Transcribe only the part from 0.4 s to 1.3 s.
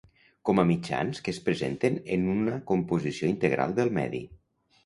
Com a mitjans